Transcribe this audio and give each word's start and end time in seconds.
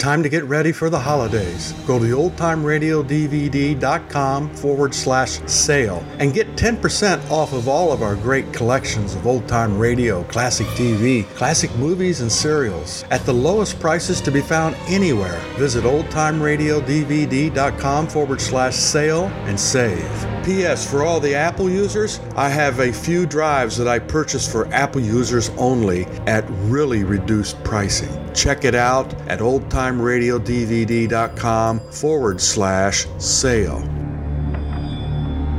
Time 0.00 0.22
to 0.22 0.30
get 0.30 0.44
ready 0.44 0.72
for 0.72 0.88
the 0.88 0.98
holidays. 0.98 1.74
Go 1.86 1.98
to 1.98 2.06
oldtimeradiodvd.com 2.06 4.54
forward 4.54 4.94
slash 4.94 5.46
sale 5.46 6.02
and 6.18 6.32
get 6.32 6.56
10% 6.56 7.30
off 7.30 7.52
of 7.52 7.68
all 7.68 7.92
of 7.92 8.02
our 8.02 8.16
great 8.16 8.50
collections 8.50 9.14
of 9.14 9.26
old 9.26 9.46
time 9.46 9.78
radio, 9.78 10.24
classic 10.24 10.66
TV, 10.68 11.26
classic 11.34 11.70
movies, 11.76 12.22
and 12.22 12.32
serials 12.32 13.04
at 13.10 13.26
the 13.26 13.34
lowest 13.34 13.78
prices 13.78 14.22
to 14.22 14.30
be 14.30 14.40
found 14.40 14.74
anywhere. 14.88 15.38
Visit 15.58 15.84
oldtimeradiodvd.com 15.84 18.08
forward 18.08 18.40
slash 18.40 18.76
sale 18.76 19.26
and 19.44 19.60
save. 19.60 20.39
P.S. 20.50 20.90
For 20.90 21.04
all 21.04 21.20
the 21.20 21.36
Apple 21.36 21.70
users, 21.70 22.18
I 22.34 22.48
have 22.48 22.80
a 22.80 22.92
few 22.92 23.24
drives 23.24 23.76
that 23.76 23.86
I 23.86 24.00
purchased 24.00 24.50
for 24.50 24.66
Apple 24.74 25.00
users 25.00 25.50
only 25.50 26.06
at 26.26 26.44
really 26.64 27.04
reduced 27.04 27.62
pricing. 27.62 28.10
Check 28.34 28.64
it 28.64 28.74
out 28.74 29.14
at 29.28 29.38
oldtimeradiodvd.com 29.38 31.78
forward 31.92 32.40
slash 32.40 33.06
sale. 33.18 33.78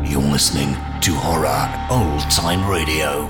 You're 0.04 0.22
listening 0.22 0.76
to 1.00 1.14
Horror 1.14 1.88
Old 1.90 2.30
Time 2.30 2.70
Radio. 2.70 3.30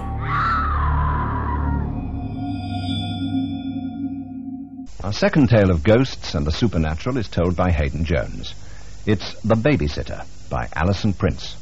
Our 5.04 5.14
second 5.14 5.50
tale 5.50 5.70
of 5.70 5.84
ghosts 5.84 6.34
and 6.34 6.48
the 6.48 6.52
supernatural 6.52 7.18
is 7.18 7.28
told 7.28 7.56
by 7.56 7.70
Hayden 7.70 8.04
Jones. 8.04 8.56
It's 9.04 9.34
The 9.42 9.56
Babysitter 9.56 10.28
by 10.48 10.68
Alison 10.76 11.14
Prince. 11.14 11.56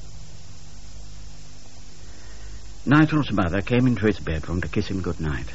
Nigel's 2.86 3.32
mother 3.32 3.62
came 3.62 3.88
into 3.88 4.08
his 4.08 4.20
bedroom 4.20 4.60
to 4.60 4.68
kiss 4.68 4.90
him 4.90 5.02
good 5.02 5.22
night. 5.22 5.48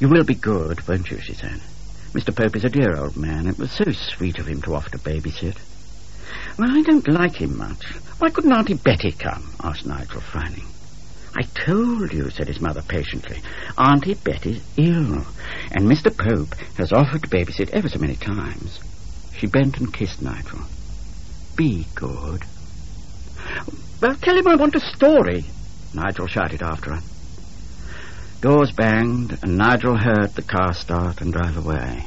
You 0.00 0.08
will 0.08 0.24
be 0.24 0.34
good, 0.34 0.86
won't 0.88 1.08
you, 1.08 1.20
she 1.20 1.34
said. 1.34 1.60
Mr. 2.14 2.34
Pope 2.34 2.56
is 2.56 2.64
a 2.64 2.68
dear 2.68 2.96
old 2.96 3.16
man. 3.16 3.46
It 3.46 3.58
was 3.58 3.70
so 3.70 3.92
sweet 3.92 4.40
of 4.40 4.48
him 4.48 4.60
to 4.62 4.74
offer 4.74 4.90
to 4.90 4.98
babysit. 4.98 5.56
Well, 6.58 6.76
I 6.76 6.82
don't 6.82 7.06
like 7.06 7.36
him 7.36 7.56
much. 7.56 7.84
Why 8.18 8.30
couldn't 8.30 8.52
Auntie 8.52 8.74
Betty 8.74 9.12
come? 9.12 9.52
asked 9.62 9.86
Nigel, 9.86 10.20
frowning. 10.20 10.66
I 11.36 11.42
told 11.42 12.12
you, 12.12 12.28
said 12.30 12.48
his 12.48 12.60
mother 12.60 12.82
patiently. 12.82 13.40
Auntie 13.78 14.14
Betty's 14.14 14.64
ill, 14.76 15.26
and 15.70 15.88
Mr. 15.88 16.10
Pope 16.10 16.56
has 16.76 16.92
offered 16.92 17.22
to 17.22 17.28
babysit 17.28 17.70
ever 17.70 17.88
so 17.88 18.00
many 18.00 18.16
times. 18.16 18.80
She 19.38 19.46
bent 19.46 19.78
and 19.78 19.92
kissed 19.92 20.22
Nigel. 20.22 20.60
Be 21.56 21.86
good. 21.94 22.44
Well, 24.00 24.14
tell 24.16 24.36
him 24.36 24.48
I 24.48 24.56
want 24.56 24.74
a 24.74 24.80
story, 24.80 25.44
Nigel 25.92 26.26
shouted 26.26 26.62
after 26.62 26.94
her. 26.94 27.02
Doors 28.40 28.72
banged, 28.72 29.38
and 29.42 29.58
Nigel 29.58 29.96
heard 29.96 30.34
the 30.34 30.42
car 30.42 30.72
start 30.72 31.20
and 31.20 31.32
drive 31.32 31.56
away. 31.56 32.06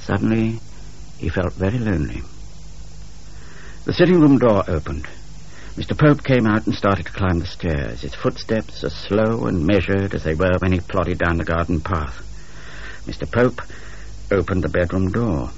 Suddenly, 0.00 0.60
he 1.18 1.28
felt 1.28 1.52
very 1.54 1.78
lonely. 1.78 2.22
The 3.84 3.92
sitting 3.92 4.20
room 4.20 4.38
door 4.38 4.64
opened. 4.68 5.06
Mr. 5.76 5.96
Pope 5.96 6.24
came 6.24 6.46
out 6.46 6.66
and 6.66 6.74
started 6.74 7.06
to 7.06 7.12
climb 7.12 7.38
the 7.38 7.46
stairs, 7.46 8.00
his 8.00 8.14
footsteps 8.14 8.82
as 8.82 8.94
slow 8.94 9.46
and 9.46 9.66
measured 9.66 10.14
as 10.14 10.24
they 10.24 10.34
were 10.34 10.56
when 10.60 10.72
he 10.72 10.80
plodded 10.80 11.18
down 11.18 11.36
the 11.36 11.44
garden 11.44 11.80
path. 11.80 12.22
Mr. 13.06 13.30
Pope 13.30 13.60
opened 14.30 14.64
the 14.64 14.68
bedroom 14.68 15.10
door. 15.12 15.50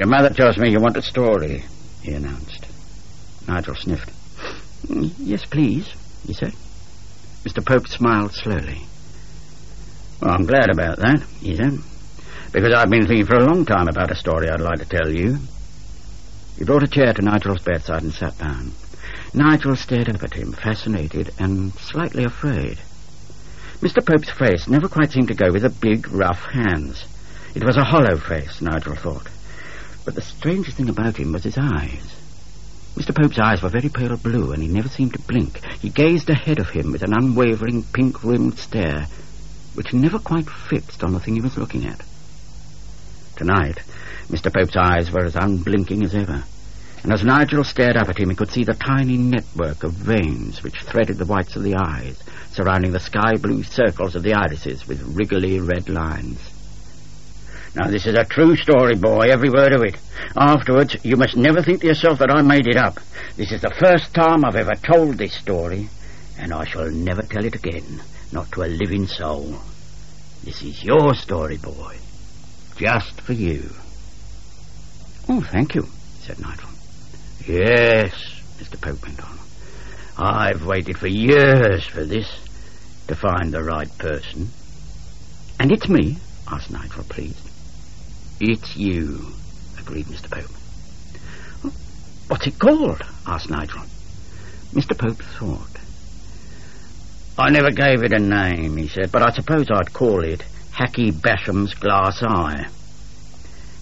Your 0.00 0.08
mother 0.08 0.30
tells 0.30 0.56
me 0.56 0.70
you 0.70 0.80
want 0.80 0.96
a 0.96 1.02
story, 1.02 1.62
he 2.00 2.12
announced. 2.12 2.64
Nigel 3.46 3.74
sniffed. 3.74 4.08
Mm, 4.86 5.12
yes, 5.18 5.44
please, 5.44 5.92
he 6.26 6.32
said. 6.32 6.54
Mr. 7.44 7.62
Pope 7.62 7.86
smiled 7.86 8.32
slowly. 8.32 8.80
Well, 10.22 10.30
I'm 10.30 10.46
glad 10.46 10.70
about 10.70 10.96
that, 11.00 11.22
he 11.42 11.54
said, 11.54 11.80
because 12.50 12.72
I've 12.72 12.88
been 12.88 13.06
thinking 13.06 13.26
for 13.26 13.36
a 13.36 13.44
long 13.44 13.66
time 13.66 13.88
about 13.88 14.10
a 14.10 14.14
story 14.16 14.48
I'd 14.48 14.62
like 14.62 14.78
to 14.78 14.88
tell 14.88 15.10
you. 15.12 15.36
He 16.56 16.64
brought 16.64 16.82
a 16.82 16.88
chair 16.88 17.12
to 17.12 17.20
Nigel's 17.20 17.60
bedside 17.60 18.02
and 18.02 18.14
sat 18.14 18.38
down. 18.38 18.72
Nigel 19.34 19.76
stared 19.76 20.08
up 20.08 20.22
at 20.22 20.32
him, 20.32 20.52
fascinated 20.52 21.34
and 21.38 21.74
slightly 21.74 22.24
afraid. 22.24 22.78
Mr. 23.82 24.02
Pope's 24.02 24.30
face 24.30 24.66
never 24.66 24.88
quite 24.88 25.12
seemed 25.12 25.28
to 25.28 25.34
go 25.34 25.52
with 25.52 25.60
the 25.60 25.68
big, 25.68 26.10
rough 26.10 26.46
hands. 26.46 27.04
It 27.54 27.64
was 27.64 27.76
a 27.76 27.84
hollow 27.84 28.16
face, 28.16 28.62
Nigel 28.62 28.96
thought. 28.96 29.28
But 30.04 30.14
the 30.14 30.22
strangest 30.22 30.76
thing 30.76 30.88
about 30.88 31.16
him 31.16 31.32
was 31.32 31.44
his 31.44 31.58
eyes. 31.58 32.16
Mr. 32.96 33.14
Pope's 33.14 33.38
eyes 33.38 33.62
were 33.62 33.68
very 33.68 33.88
pale 33.88 34.16
blue, 34.16 34.52
and 34.52 34.62
he 34.62 34.68
never 34.68 34.88
seemed 34.88 35.12
to 35.12 35.22
blink. 35.22 35.60
He 35.80 35.88
gazed 35.88 36.28
ahead 36.28 36.58
of 36.58 36.70
him 36.70 36.92
with 36.92 37.02
an 37.02 37.12
unwavering, 37.12 37.84
pink-rimmed 37.84 38.58
stare, 38.58 39.06
which 39.74 39.92
never 39.92 40.18
quite 40.18 40.50
fixed 40.50 41.04
on 41.04 41.12
the 41.12 41.20
thing 41.20 41.34
he 41.34 41.40
was 41.40 41.56
looking 41.56 41.86
at. 41.86 42.02
Tonight, 43.36 43.80
Mr. 44.28 44.52
Pope's 44.52 44.76
eyes 44.76 45.10
were 45.10 45.24
as 45.24 45.36
unblinking 45.36 46.02
as 46.02 46.14
ever, 46.14 46.44
and 47.02 47.12
as 47.12 47.24
Nigel 47.24 47.64
stared 47.64 47.96
up 47.96 48.08
at 48.08 48.18
him, 48.18 48.28
he 48.28 48.36
could 48.36 48.50
see 48.50 48.64
the 48.64 48.74
tiny 48.74 49.16
network 49.16 49.82
of 49.82 49.92
veins 49.92 50.62
which 50.62 50.82
threaded 50.82 51.16
the 51.16 51.24
whites 51.24 51.56
of 51.56 51.62
the 51.62 51.76
eyes, 51.76 52.22
surrounding 52.52 52.90
the 52.92 53.00
sky-blue 53.00 53.62
circles 53.62 54.14
of 54.14 54.22
the 54.22 54.34
irises 54.34 54.86
with 54.86 55.00
wriggly 55.00 55.58
red 55.60 55.88
lines. 55.88 56.49
Now, 57.74 57.88
this 57.88 58.06
is 58.06 58.16
a 58.16 58.24
true 58.24 58.56
story, 58.56 58.96
boy, 58.96 59.28
every 59.30 59.48
word 59.48 59.72
of 59.72 59.82
it. 59.82 59.96
Afterwards, 60.36 60.96
you 61.04 61.16
must 61.16 61.36
never 61.36 61.62
think 61.62 61.80
to 61.80 61.86
yourself 61.86 62.18
that 62.18 62.30
I 62.30 62.42
made 62.42 62.66
it 62.66 62.76
up. 62.76 62.98
This 63.36 63.52
is 63.52 63.62
the 63.62 63.74
first 63.78 64.12
time 64.12 64.44
I've 64.44 64.56
ever 64.56 64.74
told 64.74 65.18
this 65.18 65.34
story, 65.34 65.88
and 66.36 66.52
I 66.52 66.64
shall 66.64 66.90
never 66.90 67.22
tell 67.22 67.44
it 67.44 67.54
again, 67.54 68.02
not 68.32 68.50
to 68.52 68.62
a 68.62 68.66
living 68.66 69.06
soul. 69.06 69.60
This 70.42 70.62
is 70.62 70.82
your 70.82 71.14
story, 71.14 71.58
boy. 71.58 71.96
Just 72.76 73.20
for 73.20 73.34
you. 73.34 73.70
Oh, 75.28 75.42
thank 75.42 75.76
you, 75.76 75.86
said 76.22 76.40
Nigel. 76.40 76.70
Yes, 77.46 78.12
Mr. 78.58 78.80
Pope 78.80 79.02
went 79.02 79.22
on. 79.22 79.38
I've 80.18 80.66
waited 80.66 80.98
for 80.98 81.06
years 81.06 81.86
for 81.86 82.04
this, 82.04 82.28
to 83.06 83.14
find 83.14 83.52
the 83.52 83.62
right 83.62 83.96
person. 83.98 84.48
And 85.60 85.70
it's 85.70 85.88
me? 85.88 86.18
asked 86.50 86.70
Nigel, 86.70 87.04
pleased. 87.04 87.49
It's 88.40 88.74
you, 88.74 89.34
agreed 89.78 90.06
Mr. 90.06 90.30
Pope. 90.30 90.50
What's 92.28 92.46
it 92.46 92.58
called? 92.58 93.02
asked 93.26 93.50
Nigel. 93.50 93.82
Mr. 94.72 94.96
Pope 94.96 95.22
thought. 95.38 95.78
I 97.38 97.50
never 97.50 97.70
gave 97.70 98.02
it 98.02 98.14
a 98.14 98.18
name, 98.18 98.78
he 98.78 98.88
said, 98.88 99.12
but 99.12 99.22
I 99.22 99.30
suppose 99.32 99.66
I'd 99.70 99.92
call 99.92 100.24
it 100.24 100.42
Hacky 100.72 101.12
Basham's 101.12 101.74
Glass 101.74 102.22
Eye. 102.22 102.66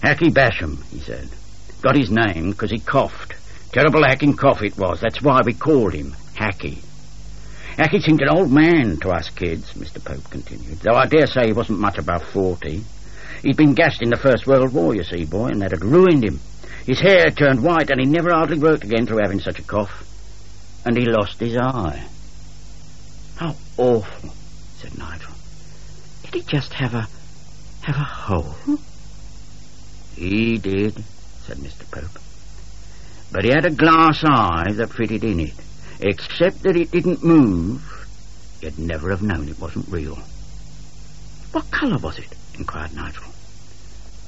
Hacky 0.03 0.29
Basham, 0.29 0.83
he 0.91 0.99
said, 0.99 1.29
got 1.81 1.95
his 1.95 2.09
name 2.11 2.51
because 2.51 2.71
he 2.71 2.79
coughed. 2.79 3.35
Terrible 3.71 4.03
hacking 4.03 4.35
cough 4.35 4.61
it 4.61 4.77
was. 4.77 4.99
That's 4.99 5.21
why 5.21 5.39
we 5.45 5.53
called 5.53 5.93
him 5.93 6.13
Hacky. 6.35 6.79
Hacky 7.77 8.01
seemed 8.01 8.21
an 8.21 8.29
old 8.29 8.51
man 8.51 8.97
to 8.97 9.11
us 9.11 9.29
kids, 9.29 9.73
Mr. 9.73 10.03
Pope 10.03 10.29
continued, 10.29 10.79
though 10.79 10.95
I 10.95 11.05
dare 11.05 11.27
say 11.27 11.47
he 11.47 11.53
wasn't 11.53 11.79
much 11.79 11.97
above 11.97 12.23
forty. 12.23 12.83
He'd 13.41 13.57
been 13.57 13.73
gassed 13.73 14.01
in 14.01 14.09
the 14.09 14.17
First 14.17 14.45
World 14.45 14.73
War, 14.73 14.95
you 14.95 15.03
see, 15.03 15.25
boy, 15.25 15.47
and 15.47 15.61
that 15.61 15.71
had 15.71 15.83
ruined 15.83 16.25
him. 16.25 16.39
His 16.85 16.99
hair 16.99 17.29
turned 17.31 17.63
white, 17.63 17.89
and 17.89 17.99
he 17.99 18.05
never 18.05 18.31
hardly 18.31 18.59
worked 18.59 18.83
again 18.83 19.05
through 19.05 19.21
having 19.21 19.39
such 19.39 19.59
a 19.59 19.63
cough. 19.63 20.05
And 20.85 20.97
he 20.97 21.05
lost 21.05 21.39
his 21.39 21.55
eye. 21.55 22.05
How 23.37 23.55
awful, 23.77 24.33
said 24.77 24.97
Nigel. 24.97 25.33
Did 26.23 26.33
he 26.33 26.41
just 26.41 26.73
have 26.73 26.93
a... 26.93 27.07
have 27.81 27.95
a 27.95 28.03
hole? 28.03 28.55
He 30.15 30.57
did, 30.57 31.03
said 31.45 31.57
Mr. 31.57 31.89
Pope. 31.89 32.19
But 33.31 33.45
he 33.45 33.51
had 33.51 33.65
a 33.65 33.71
glass 33.71 34.23
eye 34.25 34.71
that 34.73 34.91
fitted 34.91 35.23
in 35.23 35.39
it. 35.39 35.53
Except 36.01 36.63
that 36.63 36.75
it 36.75 36.91
didn't 36.91 37.23
move, 37.23 38.07
you'd 38.61 38.79
never 38.79 39.11
have 39.11 39.21
known 39.21 39.47
it 39.47 39.59
wasn't 39.59 39.87
real. 39.89 40.19
What 41.51 41.71
colour 41.71 41.97
was 41.97 42.19
it? 42.19 42.35
inquired 42.57 42.93
Nigel. 42.93 43.23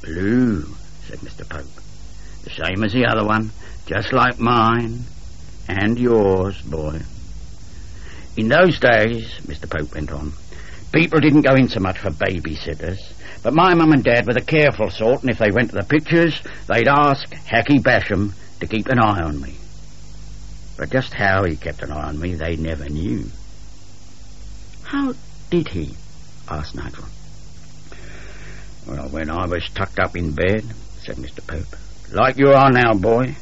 Blue, 0.02 0.64
said 1.08 1.20
Mr. 1.20 1.48
Pope. 1.48 1.66
The 2.44 2.50
same 2.50 2.84
as 2.84 2.94
the 2.94 3.06
other 3.06 3.26
one, 3.26 3.52
just 3.86 4.12
like 4.14 4.40
mine. 4.40 5.04
And 5.68 5.98
yours, 6.00 6.62
boy. 6.62 7.02
In 8.36 8.48
those 8.48 8.80
days, 8.80 9.40
Mr. 9.46 9.70
Pope 9.70 9.94
went 9.94 10.12
on, 10.12 10.34
people 10.92 11.20
didn't 11.20 11.42
go 11.42 11.54
in 11.54 11.70
so 11.70 11.80
much 11.80 12.00
for 12.00 12.10
babysitters. 12.10 13.00
But 13.44 13.54
my 13.54 13.74
mum 13.74 13.92
and 13.92 14.04
dad 14.04 14.28
were 14.28 14.34
the 14.34 14.42
careful 14.42 14.90
sort, 14.90 15.22
and 15.22 15.30
if 15.30 15.40
they 15.40 15.52
went 15.52 15.70
to 15.70 15.76
the 15.76 15.84
pictures, 15.84 16.42
they'd 16.68 16.88
ask 16.88 17.30
Hacky 17.30 17.82
Basham 17.82 18.34
to 18.60 18.68
keep 18.68 18.88
an 18.88 19.00
eye 19.00 19.22
on 19.22 19.42
me. 19.42 19.56
But 20.78 20.92
just 20.92 21.14
how 21.14 21.44
he 21.44 21.56
kept 21.56 21.82
an 21.82 21.92
eye 21.92 22.08
on 22.08 22.20
me, 22.20 22.36
they 22.36 22.56
never 22.56 22.88
knew. 22.88 23.26
How 24.84 25.14
did 25.50 25.70
he? 25.70 25.96
asked 26.50 26.76
Nigel. 26.76 27.06
Well, 28.92 29.08
when 29.08 29.30
I 29.30 29.46
was 29.46 29.70
tucked 29.74 30.00
up 30.00 30.18
in 30.18 30.34
bed, 30.34 30.66
said 31.00 31.16
Mr. 31.16 31.48
Pope, 31.48 31.78
like 32.12 32.38
you 32.38 32.50
are 32.50 32.70
now, 32.70 32.94
boy, 32.94 33.38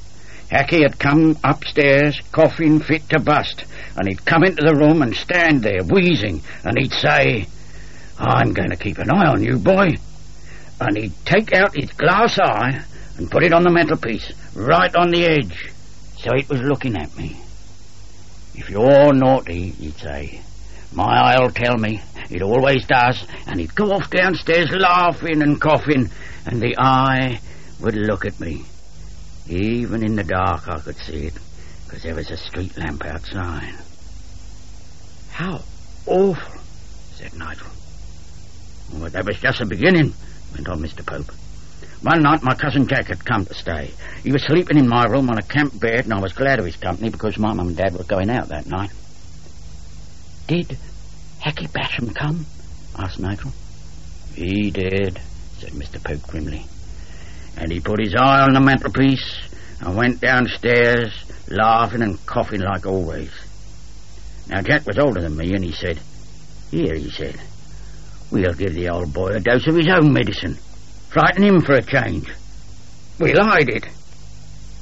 Hacky 0.51 0.83
had 0.83 0.99
come 0.99 1.39
upstairs, 1.43 2.21
coughing 2.31 2.79
fit 2.79 3.09
to 3.09 3.19
bust, 3.19 3.65
and 3.97 4.07
he'd 4.07 4.23
come 4.25 4.43
into 4.43 4.61
the 4.61 4.75
room 4.75 5.01
and 5.01 5.15
stand 5.15 5.63
there, 5.63 5.81
wheezing, 5.83 6.43
and 6.63 6.77
he'd 6.77 6.93
say, 6.93 7.47
I'm 8.19 8.53
going 8.53 8.69
to 8.69 8.75
keep 8.75 8.99
an 8.99 9.09
eye 9.09 9.25
on 9.25 9.41
you, 9.41 9.57
boy. 9.57 9.87
And 10.79 10.95
he'd 10.95 11.25
take 11.25 11.51
out 11.51 11.75
his 11.75 11.89
glass 11.93 12.37
eye 12.37 12.83
and 13.17 13.31
put 13.31 13.41
it 13.41 13.51
on 13.51 13.63
the 13.63 13.71
mantelpiece, 13.71 14.31
right 14.53 14.95
on 14.95 15.09
the 15.09 15.25
edge, 15.25 15.71
so 16.19 16.29
it 16.35 16.47
was 16.47 16.61
looking 16.61 16.95
at 16.95 17.17
me. 17.17 17.41
If 18.53 18.69
you're 18.69 19.13
naughty, 19.13 19.69
he'd 19.69 19.97
say, 19.97 20.41
my 20.93 21.33
eye'll 21.33 21.51
tell 21.51 21.77
me. 21.77 22.01
It 22.29 22.41
always 22.41 22.85
does. 22.85 23.25
And 23.47 23.59
he'd 23.59 23.75
go 23.75 23.91
off 23.91 24.09
downstairs 24.09 24.71
laughing 24.71 25.41
and 25.41 25.59
coughing, 25.59 26.09
and 26.45 26.61
the 26.61 26.75
eye 26.77 27.39
would 27.81 27.95
look 27.95 28.25
at 28.25 28.39
me. 28.39 28.65
Even 29.47 30.03
in 30.03 30.15
the 30.15 30.23
dark 30.23 30.67
I 30.67 30.79
could 30.79 30.97
see 30.97 31.27
it, 31.27 31.33
because 31.85 32.03
there 32.03 32.15
was 32.15 32.29
a 32.29 32.37
street 32.37 32.77
lamp 32.77 33.03
outside. 33.05 33.73
How 35.31 35.61
awful, 36.05 36.61
said 37.13 37.33
Nigel. 37.33 37.67
Well, 38.93 39.09
that 39.09 39.25
was 39.25 39.39
just 39.39 39.59
the 39.59 39.65
beginning, 39.65 40.13
went 40.53 40.69
on 40.69 40.81
Mr. 40.81 41.05
Pope. 41.05 41.31
One 42.01 42.21
night 42.21 42.43
my 42.43 42.55
cousin 42.55 42.87
Jack 42.87 43.07
had 43.07 43.25
come 43.25 43.45
to 43.45 43.53
stay. 43.53 43.91
He 44.23 44.31
was 44.31 44.43
sleeping 44.43 44.77
in 44.77 44.87
my 44.87 45.05
room 45.05 45.29
on 45.29 45.37
a 45.37 45.43
camp 45.43 45.79
bed, 45.79 46.05
and 46.05 46.13
I 46.13 46.19
was 46.19 46.33
glad 46.33 46.59
of 46.59 46.65
his 46.65 46.77
company 46.77 47.09
because 47.09 47.37
my 47.37 47.53
mum 47.53 47.69
and 47.69 47.77
dad 47.77 47.93
were 47.93 48.03
going 48.03 48.29
out 48.29 48.49
that 48.49 48.67
night. 48.67 48.91
Did 50.49 50.79
Hacky 51.45 51.69
Basham 51.69 52.15
come? 52.15 52.47
asked 52.97 53.19
Nigel. 53.19 53.51
He 54.33 54.71
did, 54.71 55.21
said 55.59 55.73
Mr. 55.73 56.03
Pope 56.03 56.23
grimly. 56.23 56.65
And 57.55 57.71
he 57.71 57.79
put 57.79 57.99
his 57.99 58.15
eye 58.15 58.41
on 58.41 58.53
the 58.53 58.59
mantelpiece 58.59 59.47
and 59.79 59.95
went 59.95 60.21
downstairs, 60.21 61.13
laughing 61.49 62.01
and 62.01 62.25
coughing 62.25 62.61
like 62.61 62.87
always. 62.87 63.29
Now, 64.47 64.63
Jack 64.63 64.87
was 64.87 64.97
older 64.97 65.21
than 65.21 65.37
me, 65.37 65.53
and 65.53 65.63
he 65.63 65.71
said, 65.71 65.99
Here, 66.71 66.95
he 66.95 67.11
said, 67.11 67.39
we'll 68.31 68.53
give 68.53 68.73
the 68.73 68.89
old 68.89 69.13
boy 69.13 69.27
a 69.27 69.39
dose 69.39 69.67
of 69.67 69.75
his 69.75 69.87
own 69.87 70.11
medicine. 70.11 70.55
Frighten 71.09 71.43
him 71.43 71.61
for 71.61 71.73
a 71.73 71.83
change. 71.83 72.27
We 73.19 73.35
lied 73.35 73.69
it. 73.69 73.85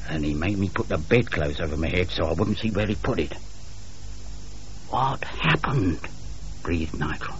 And 0.07 0.23
he 0.23 0.33
made 0.33 0.57
me 0.57 0.69
put 0.73 0.87
the 0.87 0.97
bedclothes 0.97 1.59
over 1.59 1.75
my 1.75 1.89
head 1.89 2.09
so 2.09 2.23
I 2.23 2.31
wouldn't 2.31 2.59
see 2.59 2.71
where 2.71 2.87
he 2.87 2.95
put 2.95 3.19
it. 3.19 3.33
What 4.89 5.23
happened? 5.23 5.99
breathed 6.63 6.97
Nigel. 6.97 7.35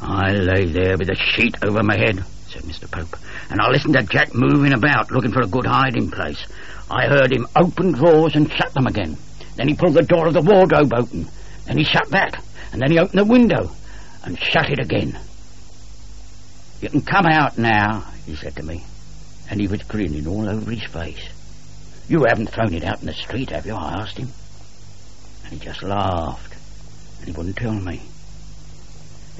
I 0.00 0.32
lay 0.32 0.66
there 0.66 0.96
with 0.98 1.08
a 1.08 1.16
sheet 1.16 1.56
over 1.62 1.82
my 1.82 1.96
head, 1.96 2.24
said 2.48 2.62
Mr. 2.62 2.90
Pope, 2.90 3.16
and 3.48 3.60
I 3.60 3.70
listened 3.70 3.94
to 3.94 4.02
Jack 4.02 4.34
moving 4.34 4.72
about, 4.72 5.10
looking 5.10 5.32
for 5.32 5.42
a 5.42 5.46
good 5.46 5.66
hiding 5.66 6.10
place. 6.10 6.44
I 6.90 7.06
heard 7.06 7.32
him 7.32 7.46
open 7.56 7.92
drawers 7.92 8.34
and 8.34 8.52
shut 8.52 8.74
them 8.74 8.86
again. 8.86 9.16
Then 9.56 9.68
he 9.68 9.74
pulled 9.74 9.94
the 9.94 10.02
door 10.02 10.26
of 10.26 10.34
the 10.34 10.42
wardrobe 10.42 10.92
open. 10.92 11.28
Then 11.64 11.78
he 11.78 11.84
shut 11.84 12.10
that, 12.10 12.42
and 12.72 12.82
then 12.82 12.90
he 12.90 12.98
opened 12.98 13.20
the 13.20 13.24
window 13.24 13.70
and 14.24 14.38
shut 14.38 14.70
it 14.70 14.80
again. 14.80 15.18
You 16.80 16.90
can 16.90 17.02
come 17.02 17.26
out 17.26 17.56
now, 17.56 18.04
he 18.26 18.36
said 18.36 18.56
to 18.56 18.62
me, 18.62 18.84
and 19.48 19.60
he 19.60 19.68
was 19.68 19.82
grinning 19.84 20.26
all 20.26 20.48
over 20.48 20.70
his 20.70 20.84
face. 20.84 21.28
You 22.08 22.24
haven't 22.28 22.50
thrown 22.50 22.74
it 22.74 22.84
out 22.84 23.00
in 23.00 23.06
the 23.06 23.14
street, 23.14 23.50
have 23.50 23.66
you? 23.66 23.74
I 23.74 24.00
asked 24.00 24.18
him. 24.18 24.28
And 25.46 25.54
he 25.54 25.64
just 25.64 25.84
laughed, 25.84 26.56
and 27.20 27.28
he 27.28 27.32
wouldn't 27.32 27.56
tell 27.56 27.72
me. 27.72 28.02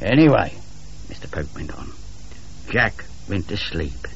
Anyway, 0.00 0.54
Mr. 1.08 1.28
Pope 1.28 1.52
went 1.52 1.76
on, 1.76 1.90
Jack 2.70 3.04
went 3.28 3.48
to 3.48 3.56
sleep. 3.56 4.06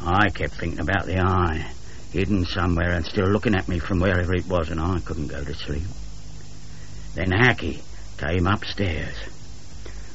I 0.00 0.30
kept 0.30 0.54
thinking 0.54 0.80
about 0.80 1.04
the 1.04 1.20
eye, 1.20 1.70
hidden 2.10 2.46
somewhere 2.46 2.92
and 2.92 3.04
still 3.04 3.26
looking 3.26 3.54
at 3.54 3.68
me 3.68 3.80
from 3.80 4.00
wherever 4.00 4.34
it 4.34 4.46
was, 4.46 4.70
and 4.70 4.80
I 4.80 5.00
couldn't 5.00 5.26
go 5.26 5.44
to 5.44 5.54
sleep. 5.54 5.84
Then 7.14 7.32
Hacky 7.32 7.82
came 8.16 8.46
upstairs. 8.46 9.14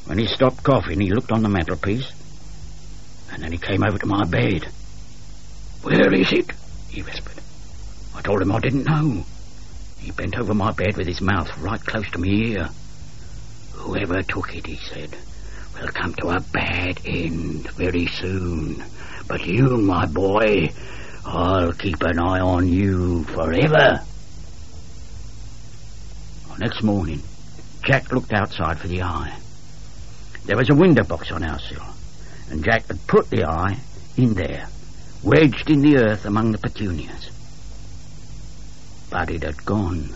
When 0.06 0.18
he 0.18 0.25
stopped 0.25 0.63
coughing, 0.63 1.01
he 1.01 1.12
looked 1.12 1.31
on 1.31 1.44
the 1.44 1.50
mantelpiece, 1.50 2.12
and 3.31 3.44
then 3.44 3.51
he 3.51 3.59
came 3.59 3.83
over 3.83 4.00
to 4.00 4.07
my 4.07 4.25
bed. 4.25 4.68
Where 5.83 6.12
is 6.15 6.31
it? 6.31 6.50
he 6.89 7.04
whispered. 7.04 7.44
I 8.15 8.21
told 8.24 8.42
him 8.42 8.51
I 8.51 8.59
didn't 8.59 8.86
know. 8.86 9.24
He 10.07 10.13
bent 10.13 10.38
over 10.38 10.54
my 10.54 10.71
bed 10.71 10.95
with 10.95 11.06
his 11.06 11.19
mouth 11.19 11.50
right 11.57 11.81
close 11.81 12.09
to 12.12 12.18
my 12.18 12.27
ear. 12.27 12.69
Whoever 13.74 14.24
took 14.24 14.56
it, 14.56 14.65
he 14.65 14.77
said, 14.77 15.18
will 15.75 15.89
come 15.89 16.13
to 16.13 16.30
a 16.30 16.39
bad 16.39 17.01
end 17.04 17.69
very 17.71 18.06
soon. 18.06 18.86
But 19.27 19.45
you, 19.45 19.65
my 19.65 20.06
boy, 20.06 20.69
I'll 21.25 21.74
keep 21.74 22.01
an 22.04 22.19
eye 22.19 22.39
on 22.39 22.69
you 22.69 23.25
forever. 23.25 24.00
Next 26.57 26.83
morning, 26.83 27.21
Jack 27.83 28.09
looked 28.09 28.31
outside 28.31 28.77
for 28.80 28.88
the 28.88 29.01
eye. 29.01 29.38
There 30.45 30.56
was 30.56 30.69
a 30.69 30.74
window 30.75 31.04
box 31.04 31.33
on 31.33 31.44
our 31.44 31.59
sill, 31.59 31.83
and 32.50 32.63
Jack 32.63 32.88
had 32.88 33.06
put 33.07 33.30
the 33.30 33.44
eye 33.44 33.77
in 34.15 34.36
there, 34.36 34.69
wedged 35.21 35.69
in 35.69 35.81
the 35.81 35.98
earth 35.98 36.24
among 36.24 36.54
the 36.54 36.59
petunias. 36.59 37.30
It 39.17 39.41
had 39.41 39.65
gone. 39.65 40.13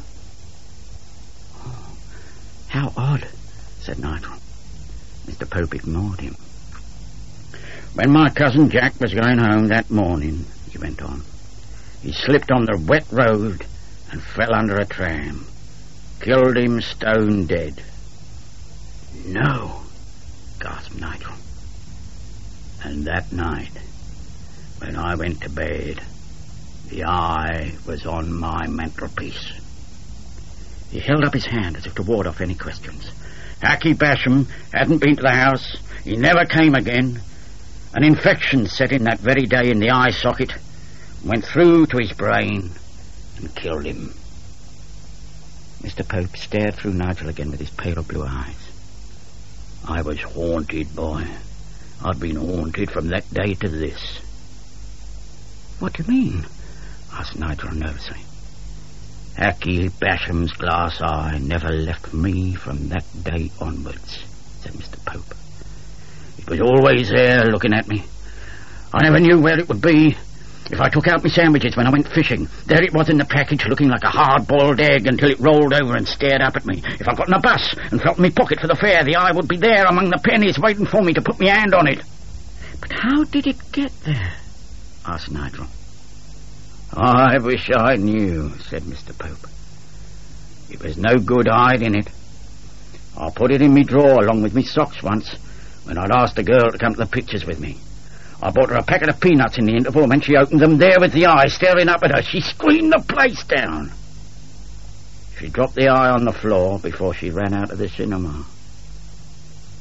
Oh, 1.57 1.97
how 2.67 2.93
odd, 2.95 3.27
said 3.79 3.97
Nigel. 3.97 4.35
Mr. 5.25 5.49
Pope 5.49 5.73
ignored 5.73 6.19
him. 6.19 6.35
When 7.95 8.11
my 8.11 8.29
cousin 8.29 8.69
Jack 8.69 9.01
was 9.01 9.13
going 9.13 9.39
home 9.39 9.67
that 9.67 9.89
morning, 9.89 10.45
he 10.69 10.77
went 10.77 11.01
on, 11.01 11.23
he 12.03 12.13
slipped 12.13 12.51
on 12.51 12.65
the 12.65 12.77
wet 12.77 13.05
road 13.11 13.65
and 14.11 14.21
fell 14.21 14.53
under 14.53 14.77
a 14.77 14.85
tram. 14.85 15.47
Killed 16.19 16.55
him 16.55 16.79
stone 16.79 17.47
dead. 17.47 17.83
No, 19.25 19.81
gasped 20.59 20.99
Nigel. 20.99 21.33
And 22.83 23.05
that 23.05 23.31
night, 23.31 23.73
when 24.77 24.95
I 24.95 25.15
went 25.15 25.41
to 25.41 25.49
bed, 25.49 26.01
the 26.91 27.05
eye 27.05 27.73
was 27.87 28.05
on 28.05 28.31
my 28.31 28.67
mantelpiece. 28.67 29.53
He 30.91 30.99
held 30.99 31.23
up 31.23 31.33
his 31.33 31.45
hand 31.45 31.77
as 31.77 31.85
if 31.85 31.95
to 31.95 32.03
ward 32.03 32.27
off 32.27 32.41
any 32.41 32.53
questions. 32.53 33.09
Hacky 33.61 33.95
Basham 33.95 34.47
hadn't 34.73 34.99
been 34.99 35.15
to 35.15 35.21
the 35.21 35.31
house. 35.31 35.77
He 36.03 36.17
never 36.17 36.43
came 36.45 36.75
again. 36.75 37.21
An 37.93 38.03
infection 38.03 38.67
set 38.67 38.91
in 38.91 39.05
that 39.05 39.19
very 39.19 39.43
day 39.43 39.71
in 39.71 39.79
the 39.79 39.89
eye 39.89 40.11
socket, 40.11 40.53
went 41.23 41.45
through 41.45 41.85
to 41.87 41.97
his 41.97 42.11
brain, 42.11 42.71
and 43.37 43.55
killed 43.55 43.85
him. 43.85 44.13
Mr. 45.81 46.07
Pope 46.07 46.35
stared 46.35 46.75
through 46.75 46.93
Nigel 46.93 47.29
again 47.29 47.51
with 47.51 47.59
his 47.59 47.69
pale 47.69 48.03
blue 48.03 48.25
eyes. 48.25 48.69
I 49.87 50.01
was 50.01 50.21
haunted, 50.21 50.93
boy. 50.93 51.25
I've 52.03 52.19
been 52.19 52.35
haunted 52.35 52.91
from 52.91 53.07
that 53.09 53.33
day 53.33 53.53
to 53.55 53.69
this. 53.69 54.19
What 55.79 55.93
do 55.93 56.03
you 56.03 56.09
mean? 56.09 56.45
Asked 57.13 57.37
Nigel 57.37 57.71
nervously. 57.71 58.21
Hacky 59.37 59.97
Basham's 59.99 60.51
glass 60.53 61.01
eye 61.01 61.39
never 61.41 61.69
left 61.69 62.13
me 62.13 62.53
from 62.53 62.89
that 62.89 63.05
day 63.23 63.51
onwards, 63.59 64.23
said 64.59 64.73
Mr. 64.73 65.03
Pope. 65.05 65.35
It 66.37 66.49
was 66.49 66.61
always 66.61 67.09
there 67.09 67.45
looking 67.45 67.73
at 67.73 67.87
me. 67.87 68.03
I 68.93 69.03
never 69.03 69.19
knew 69.19 69.39
where 69.39 69.57
it 69.57 69.69
would 69.69 69.81
be. 69.81 70.17
If 70.69 70.79
I 70.79 70.89
took 70.89 71.07
out 71.07 71.23
my 71.23 71.29
sandwiches 71.29 71.75
when 71.75 71.87
I 71.87 71.91
went 71.91 72.07
fishing, 72.07 72.47
there 72.65 72.83
it 72.83 72.93
was 72.93 73.09
in 73.09 73.17
the 73.17 73.25
package 73.25 73.65
looking 73.65 73.89
like 73.89 74.03
a 74.03 74.09
hard-boiled 74.09 74.79
egg 74.79 75.07
until 75.07 75.31
it 75.31 75.39
rolled 75.39 75.73
over 75.73 75.95
and 75.95 76.07
stared 76.07 76.41
up 76.41 76.55
at 76.55 76.65
me. 76.65 76.81
If 76.99 77.07
I 77.07 77.15
got 77.15 77.27
in 77.27 77.33
a 77.33 77.39
bus 77.39 77.73
and 77.91 78.01
felt 78.01 78.17
in 78.17 78.23
my 78.23 78.29
pocket 78.29 78.59
for 78.59 78.67
the 78.67 78.75
fare, 78.75 79.03
the 79.03 79.15
eye 79.15 79.31
would 79.31 79.47
be 79.47 79.57
there 79.57 79.85
among 79.85 80.09
the 80.09 80.19
pennies 80.23 80.59
waiting 80.59 80.85
for 80.85 81.01
me 81.01 81.13
to 81.13 81.21
put 81.21 81.39
my 81.39 81.49
hand 81.49 81.73
on 81.73 81.87
it. 81.87 82.01
But 82.79 82.91
how 82.93 83.23
did 83.25 83.47
it 83.47 83.57
get 83.71 83.91
there? 84.03 84.33
asked 85.05 85.31
Nigel. 85.31 85.67
I 86.93 87.37
wish 87.37 87.69
I 87.73 87.95
knew, 87.95 88.51
said 88.69 88.83
Mr. 88.83 89.17
Pope. 89.17 89.49
It 90.69 90.83
was 90.83 90.97
no 90.97 91.17
good 91.17 91.47
hiding 91.47 91.95
it. 91.95 92.07
I 93.17 93.29
put 93.29 93.51
it 93.51 93.61
in 93.61 93.73
me 93.73 93.83
drawer 93.83 94.23
along 94.23 94.41
with 94.41 94.53
me 94.53 94.63
socks 94.63 95.01
once 95.01 95.35
when 95.83 95.97
I'd 95.97 96.11
asked 96.11 96.37
a 96.37 96.43
girl 96.43 96.69
to 96.69 96.77
come 96.77 96.93
to 96.93 96.99
the 96.99 97.05
pictures 97.05 97.45
with 97.45 97.59
me. 97.59 97.77
I 98.41 98.49
bought 98.49 98.69
her 98.69 98.75
a 98.75 98.83
packet 98.83 99.09
of 99.09 99.21
peanuts 99.21 99.57
in 99.57 99.65
the 99.65 99.75
interval, 99.75 100.11
and 100.11 100.23
she 100.23 100.35
opened 100.35 100.59
them, 100.59 100.77
there 100.77 100.99
with 100.99 101.13
the 101.13 101.27
eye 101.27 101.47
staring 101.47 101.89
up 101.89 102.03
at 102.03 102.15
her, 102.15 102.23
she 102.23 102.41
screamed 102.41 102.91
the 102.91 103.03
place 103.07 103.43
down. 103.43 103.91
She 105.39 105.47
dropped 105.47 105.75
the 105.75 105.87
eye 105.87 106.09
on 106.09 106.25
the 106.25 106.33
floor 106.33 106.79
before 106.79 107.13
she 107.13 107.29
ran 107.29 107.53
out 107.53 107.71
of 107.71 107.77
the 107.77 107.89
cinema. 107.89 108.45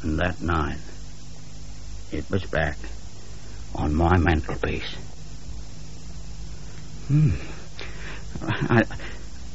And 0.03 0.19
that 0.19 0.41
night, 0.41 0.79
it 2.13 2.31
was 2.31 2.45
back 2.45 2.77
on 3.75 3.95
my 3.95 4.17
mantelpiece. 4.17 4.97
Hmm. 7.11 7.31
I, 8.41 8.83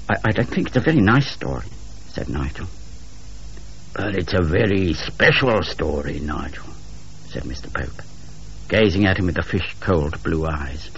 I, 0.10 0.16
I 0.26 0.32
don't 0.34 0.50
think 0.50 0.68
it's 0.68 0.76
a 0.76 0.82
very 0.82 1.00
nice 1.00 1.32
story, 1.32 1.64
said 2.10 2.28
Nigel. 2.28 2.68
But 3.94 4.14
it's 4.18 4.34
a 4.34 4.42
very 4.42 4.92
special 4.92 5.64
story, 5.64 6.20
Nigel, 6.20 6.66
said 7.30 7.44
Mr. 7.44 7.74
Pope, 7.74 8.02
gazing 8.68 9.06
at 9.06 9.18
him 9.18 9.28
with 9.28 9.36
the 9.36 9.42
fish-cold 9.42 10.22
blue 10.22 10.46
eyes. 10.46 10.90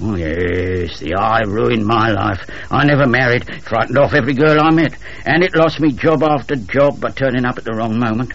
Oh, 0.00 0.16
yes, 0.16 0.98
the 0.98 1.14
eye 1.14 1.42
ruined 1.42 1.84
my 1.84 2.08
life. 2.08 2.40
I 2.70 2.86
never 2.86 3.06
married, 3.06 3.62
frightened 3.62 3.98
off 3.98 4.14
every 4.14 4.32
girl 4.32 4.62
I 4.62 4.70
met, 4.70 4.96
and 5.26 5.42
it 5.42 5.54
lost 5.54 5.78
me 5.78 5.92
job 5.92 6.22
after 6.22 6.56
job 6.56 7.02
by 7.02 7.10
turning 7.10 7.44
up 7.44 7.58
at 7.58 7.64
the 7.64 7.74
wrong 7.74 7.98
moment. 7.98 8.32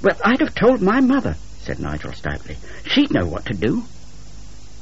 Well, 0.00 0.16
I'd 0.24 0.38
have 0.38 0.54
told 0.54 0.80
my 0.80 1.00
mother, 1.00 1.34
said 1.58 1.80
Nigel 1.80 2.12
stoutly. 2.12 2.56
She'd 2.84 3.12
know 3.12 3.26
what 3.26 3.46
to 3.46 3.54
do. 3.54 3.82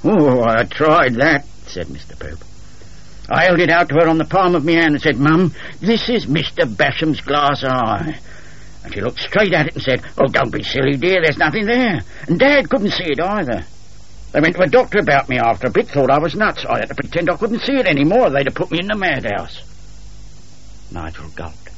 Oh, 0.05 0.43
I 0.43 0.64
tried 0.64 1.14
that, 1.17 1.45
said 1.67 1.87
Mr. 1.87 2.19
Pope. 2.19 2.45
I 3.31 3.45
held 3.45 3.61
it 3.61 3.71
out 3.71 3.88
to 3.88 3.97
her 3.97 4.09
on 4.09 4.19
the 4.19 4.25
palm 4.25 4.55
of 4.55 4.64
my 4.64 4.73
hand 4.73 4.95
and 4.95 5.02
said, 5.02 5.17
Mum, 5.17 5.55
this 5.81 6.09
is 6.09 6.26
Mr. 6.26 6.64
Basham's 6.64 7.21
glass 7.21 7.62
eye. 7.62 8.19
And 8.85 8.95
she 8.95 9.00
looked 9.00 9.19
straight 9.19 9.52
at 9.52 9.67
it 9.67 9.75
and 9.75 9.83
said, 9.83 10.02
Oh, 10.17 10.28
don't 10.28 10.52
be 10.52 10.62
silly, 10.62 10.97
dear, 10.97 11.21
there's 11.23 11.37
nothing 11.37 11.67
there. 11.67 12.00
And 12.26 12.38
Dad 12.38 12.71
couldn't 12.71 12.93
see 12.93 13.05
it 13.05 13.21
either. 13.21 13.67
They 14.33 14.40
went 14.40 14.57
to 14.57 14.62
a 14.62 14.69
doctor 14.69 14.99
about 14.99 15.28
me 15.28 15.38
after 15.38 15.67
a 15.67 15.71
bit, 15.71 15.88
thought 15.88 16.11
I 16.11 16.19
was 16.19 16.35
nuts. 16.35 16.64
I 16.64 16.78
had 16.78 16.88
to 16.88 16.95
pretend 16.95 17.28
I 17.28 17.37
couldn't 17.37 17.61
see 17.61 17.75
it 17.75 17.87
any 17.87 18.05
more. 18.05 18.31
They'd 18.31 18.47
have 18.47 18.55
put 18.55 18.71
me 18.71 18.78
in 18.81 18.87
the 18.87 18.95
madhouse. 18.95 19.62
Nigel 20.90 21.28
gulped. 21.35 21.69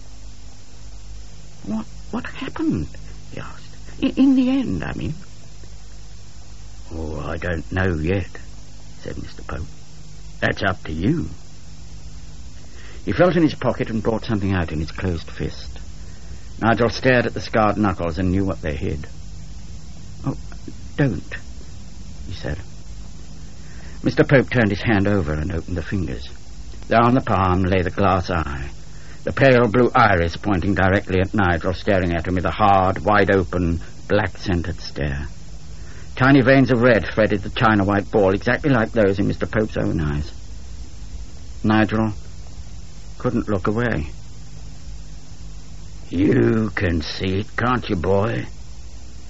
What, 1.64 1.86
what 2.10 2.26
happened? 2.26 2.88
he 3.32 3.40
asked. 3.40 4.02
In, 4.02 4.10
in 4.10 4.36
the 4.36 4.50
end, 4.50 4.84
I 4.84 4.92
mean. 4.94 5.14
Oh, 6.92 7.20
I 7.20 7.36
don't 7.36 7.70
know 7.70 7.94
yet, 7.94 8.30
said 9.00 9.16
Mr. 9.16 9.46
Pope. 9.46 9.66
That's 10.40 10.62
up 10.62 10.82
to 10.84 10.92
you. 10.92 11.28
He 13.04 13.12
felt 13.12 13.36
in 13.36 13.42
his 13.42 13.54
pocket 13.54 13.90
and 13.90 14.02
brought 14.02 14.24
something 14.24 14.52
out 14.52 14.72
in 14.72 14.80
his 14.80 14.90
closed 14.90 15.30
fist. 15.30 15.78
Nigel 16.60 16.90
stared 16.90 17.26
at 17.26 17.34
the 17.34 17.40
scarred 17.40 17.76
knuckles 17.76 18.18
and 18.18 18.30
knew 18.30 18.44
what 18.44 18.60
they 18.60 18.74
hid. 18.74 19.06
Oh, 20.26 20.36
don't, 20.96 21.34
he 22.26 22.34
said. 22.34 22.58
Mr. 24.02 24.28
Pope 24.28 24.50
turned 24.50 24.70
his 24.70 24.82
hand 24.82 25.06
over 25.06 25.32
and 25.32 25.52
opened 25.52 25.76
the 25.76 25.82
fingers. 25.82 26.28
There 26.88 27.00
on 27.00 27.14
the 27.14 27.20
palm 27.20 27.62
lay 27.62 27.82
the 27.82 27.90
glass 27.90 28.30
eye, 28.30 28.70
the 29.24 29.32
pale 29.32 29.68
blue 29.68 29.90
iris 29.94 30.36
pointing 30.36 30.74
directly 30.74 31.20
at 31.20 31.34
Nigel, 31.34 31.72
staring 31.72 32.12
at 32.12 32.26
him 32.26 32.34
with 32.34 32.44
a 32.44 32.50
hard, 32.50 33.04
wide-open, 33.04 33.80
black-centered 34.08 34.80
stare. 34.80 35.28
Tiny 36.20 36.42
veins 36.42 36.70
of 36.70 36.82
red 36.82 37.06
threaded 37.06 37.40
the 37.40 37.48
china 37.48 37.82
white 37.82 38.10
ball, 38.10 38.34
exactly 38.34 38.68
like 38.68 38.92
those 38.92 39.18
in 39.18 39.26
Mr. 39.26 39.50
Pope's 39.50 39.78
own 39.78 39.98
eyes. 40.02 40.30
Nigel 41.64 42.12
couldn't 43.16 43.48
look 43.48 43.66
away. 43.66 44.10
You 46.10 46.72
can 46.74 47.00
see 47.00 47.38
it, 47.38 47.56
can't 47.56 47.88
you, 47.88 47.96
boy? 47.96 48.44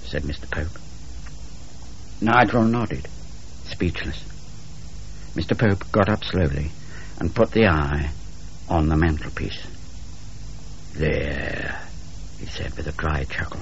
said 0.03 0.23
Mr. 0.23 0.51
Pope. 0.51 0.77
Nigel 2.19 2.65
nodded, 2.65 3.07
speechless. 3.63 4.21
Mr. 5.33 5.57
Pope 5.57 5.89
got 5.93 6.09
up 6.09 6.25
slowly 6.25 6.71
and 7.19 7.33
put 7.33 7.51
the 7.51 7.67
eye 7.67 8.11
on 8.67 8.89
the 8.89 8.97
mantelpiece. 8.97 9.65
There, 10.91 11.83
he 12.37 12.47
said 12.47 12.75
with 12.75 12.87
a 12.87 12.91
dry 12.91 13.23
chuckle. 13.23 13.61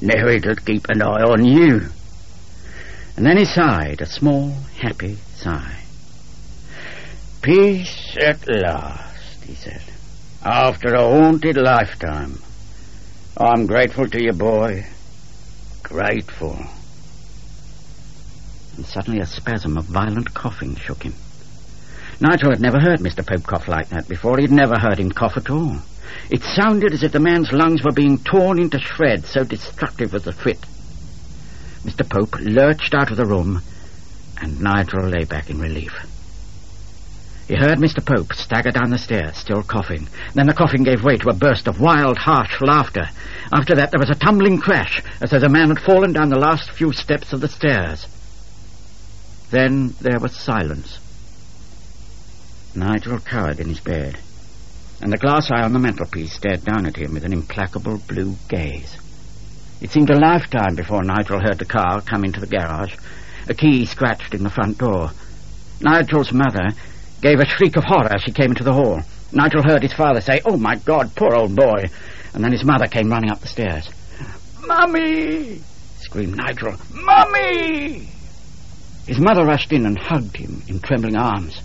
Now 0.00 0.28
it'll 0.28 0.54
keep 0.54 0.88
an 0.88 1.02
eye 1.02 1.24
on 1.24 1.44
you. 1.44 1.88
And 3.16 3.24
then 3.24 3.38
he 3.38 3.46
sighed, 3.46 4.02
a 4.02 4.06
small, 4.06 4.50
happy 4.78 5.16
sigh. 5.36 5.80
Peace 7.40 8.16
at 8.20 8.46
last, 8.46 9.44
he 9.44 9.54
said, 9.54 9.82
after 10.44 10.94
a 10.94 11.00
haunted 11.00 11.56
lifetime. 11.56 12.38
I'm 13.38 13.66
grateful 13.66 14.08
to 14.08 14.22
you, 14.22 14.32
boy. 14.32 14.86
Grateful. 15.82 16.58
And 18.76 18.84
suddenly 18.84 19.20
a 19.20 19.26
spasm 19.26 19.78
of 19.78 19.84
violent 19.86 20.34
coughing 20.34 20.76
shook 20.76 21.02
him. 21.02 21.14
Nigel 22.20 22.50
had 22.50 22.60
never 22.60 22.78
heard 22.78 23.00
Mr. 23.00 23.26
Pope 23.26 23.44
cough 23.44 23.68
like 23.68 23.88
that 23.90 24.08
before. 24.08 24.38
He'd 24.38 24.50
never 24.50 24.78
heard 24.78 24.98
him 24.98 25.10
cough 25.10 25.36
at 25.36 25.50
all. 25.50 25.76
It 26.30 26.42
sounded 26.42 26.92
as 26.92 27.02
if 27.02 27.12
the 27.12 27.20
man's 27.20 27.52
lungs 27.52 27.82
were 27.82 27.92
being 27.92 28.18
torn 28.18 28.58
into 28.58 28.78
shreds, 28.78 29.30
so 29.30 29.44
destructive 29.44 30.12
was 30.12 30.24
the 30.24 30.32
fit. 30.32 30.58
Mr. 31.86 32.06
Pope 32.06 32.34
lurched 32.40 32.94
out 32.94 33.12
of 33.12 33.16
the 33.16 33.24
room, 33.24 33.62
and 34.40 34.60
Nigel 34.60 35.08
lay 35.08 35.24
back 35.24 35.48
in 35.48 35.60
relief. 35.60 35.94
He 37.46 37.54
heard 37.54 37.78
Mr. 37.78 38.04
Pope 38.04 38.34
stagger 38.34 38.72
down 38.72 38.90
the 38.90 38.98
stairs, 38.98 39.36
still 39.36 39.62
coughing. 39.62 40.08
Then 40.34 40.48
the 40.48 40.52
coughing 40.52 40.82
gave 40.82 41.04
way 41.04 41.16
to 41.16 41.28
a 41.28 41.32
burst 41.32 41.68
of 41.68 41.80
wild, 41.80 42.18
harsh 42.18 42.60
laughter. 42.60 43.08
After 43.52 43.76
that, 43.76 43.92
there 43.92 44.00
was 44.00 44.10
a 44.10 44.16
tumbling 44.16 44.58
crash, 44.58 45.00
as 45.20 45.30
though 45.30 45.38
the 45.38 45.48
man 45.48 45.68
had 45.68 45.78
fallen 45.78 46.12
down 46.12 46.28
the 46.28 46.40
last 46.40 46.72
few 46.72 46.92
steps 46.92 47.32
of 47.32 47.40
the 47.40 47.48
stairs. 47.48 48.08
Then 49.52 49.94
there 50.00 50.18
was 50.18 50.34
silence. 50.34 50.98
Nigel 52.74 53.20
cowered 53.20 53.60
in 53.60 53.68
his 53.68 53.80
bed, 53.80 54.18
and 55.00 55.12
the 55.12 55.18
glass 55.18 55.52
eye 55.52 55.62
on 55.62 55.72
the 55.72 55.78
mantelpiece 55.78 56.32
stared 56.32 56.64
down 56.64 56.84
at 56.84 56.96
him 56.96 57.14
with 57.14 57.24
an 57.24 57.32
implacable 57.32 57.98
blue 57.98 58.34
gaze. 58.48 58.96
It 59.80 59.90
seemed 59.90 60.10
a 60.10 60.18
lifetime 60.18 60.74
before 60.74 61.02
Nigel 61.02 61.40
heard 61.40 61.58
the 61.58 61.66
car 61.66 62.00
come 62.00 62.24
into 62.24 62.40
the 62.40 62.46
garage. 62.46 62.94
A 63.48 63.54
key 63.54 63.84
scratched 63.84 64.34
in 64.34 64.42
the 64.42 64.50
front 64.50 64.78
door. 64.78 65.10
Nigel's 65.80 66.32
mother 66.32 66.70
gave 67.20 67.40
a 67.40 67.46
shriek 67.46 67.76
of 67.76 67.84
horror 67.84 68.12
as 68.14 68.22
she 68.22 68.32
came 68.32 68.50
into 68.50 68.64
the 68.64 68.72
hall. 68.72 69.02
Nigel 69.32 69.62
heard 69.62 69.82
his 69.82 69.92
father 69.92 70.20
say, 70.20 70.40
Oh, 70.44 70.56
my 70.56 70.76
God, 70.76 71.14
poor 71.14 71.34
old 71.34 71.54
boy. 71.54 71.84
And 72.32 72.42
then 72.42 72.52
his 72.52 72.64
mother 72.64 72.86
came 72.86 73.10
running 73.10 73.30
up 73.30 73.40
the 73.40 73.48
stairs. 73.48 73.88
Mummy! 74.64 75.60
screamed 76.00 76.36
Nigel. 76.36 76.74
Mummy! 76.92 78.08
His 79.06 79.18
mother 79.18 79.44
rushed 79.44 79.72
in 79.72 79.86
and 79.86 79.98
hugged 79.98 80.36
him 80.36 80.62
in 80.68 80.80
trembling 80.80 81.16
arms. 81.16 81.60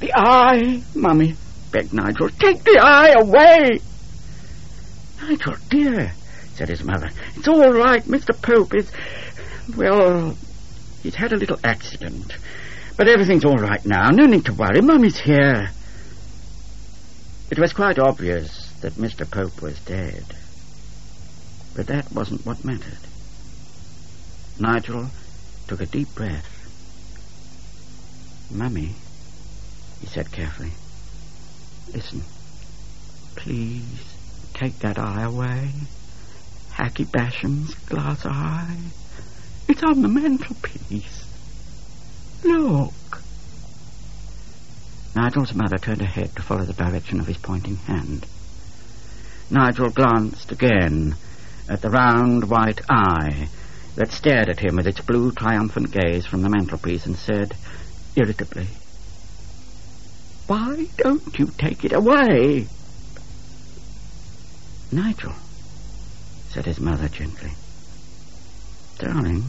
The 0.00 0.12
eye, 0.14 0.82
Mummy, 0.94 1.34
begged 1.70 1.92
Nigel. 1.92 2.28
Take 2.28 2.62
the 2.62 2.78
eye 2.82 3.14
away! 3.18 3.80
Nigel, 5.20 5.56
dear, 5.70 6.12
said 6.54 6.68
his 6.68 6.82
mother. 6.82 7.10
It's 7.36 7.48
all 7.48 7.72
right. 7.72 8.02
Mr. 8.04 8.40
Pope 8.40 8.74
is. 8.74 8.90
Well, 9.76 10.36
he's 11.02 11.14
had 11.14 11.32
a 11.32 11.36
little 11.36 11.58
accident. 11.64 12.36
But 12.96 13.08
everything's 13.08 13.44
all 13.44 13.56
right 13.56 13.84
now. 13.84 14.10
No 14.10 14.24
need 14.24 14.44
to 14.46 14.52
worry. 14.52 14.80
Mummy's 14.80 15.20
here. 15.20 15.70
It 17.50 17.58
was 17.58 17.72
quite 17.72 17.98
obvious 17.98 18.72
that 18.80 18.94
Mr. 18.94 19.30
Pope 19.30 19.62
was 19.62 19.78
dead. 19.80 20.24
But 21.74 21.86
that 21.86 22.12
wasn't 22.12 22.44
what 22.44 22.64
mattered. 22.64 22.98
Nigel 24.58 25.08
took 25.66 25.80
a 25.80 25.86
deep 25.86 26.14
breath. 26.14 26.48
Mummy, 28.50 28.94
he 30.00 30.06
said 30.06 30.30
carefully, 30.30 30.72
listen. 31.92 32.22
Please 33.34 34.14
take 34.52 34.78
that 34.80 34.98
eye 34.98 35.22
away. 35.22 35.70
Hacky 36.74 37.10
Basham's 37.10 37.74
glass 37.74 38.24
eye. 38.24 38.78
It's 39.68 39.82
on 39.82 40.02
the 40.02 40.08
mantelpiece. 40.08 41.26
Look. 42.44 42.92
Nigel's 45.14 45.54
mother 45.54 45.78
turned 45.78 46.00
her 46.00 46.06
head 46.06 46.34
to 46.36 46.42
follow 46.42 46.64
the 46.64 46.72
direction 46.72 47.20
of 47.20 47.26
his 47.26 47.36
pointing 47.36 47.76
hand. 47.76 48.26
Nigel 49.50 49.90
glanced 49.90 50.50
again 50.50 51.14
at 51.68 51.82
the 51.82 51.90
round 51.90 52.48
white 52.48 52.80
eye 52.88 53.48
that 53.96 54.10
stared 54.10 54.48
at 54.48 54.60
him 54.60 54.76
with 54.76 54.86
its 54.86 55.00
blue 55.00 55.30
triumphant 55.32 55.92
gaze 55.92 56.26
from 56.26 56.42
the 56.42 56.48
mantelpiece 56.48 57.04
and 57.04 57.16
said 57.16 57.54
irritably, 58.16 58.68
Why 60.46 60.86
don't 60.96 61.38
you 61.38 61.50
take 61.58 61.84
it 61.84 61.92
away? 61.92 62.66
Nigel, 64.90 65.34
said 66.52 66.66
his 66.66 66.80
mother 66.80 67.08
gently. 67.08 67.50
Darling, 68.98 69.44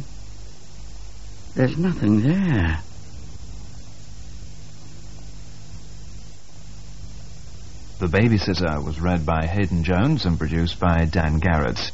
there's 1.54 1.78
nothing 1.78 2.22
there. 2.22 2.80
The 8.00 8.08
Babysitter 8.08 8.84
was 8.84 9.02
read 9.02 9.26
by 9.26 9.46
Hayden 9.46 9.84
Jones 9.84 10.26
and 10.26 10.40
produced 10.40 10.80
by 10.80 11.06
Dan 11.06 11.40
Garrett. 11.40 11.92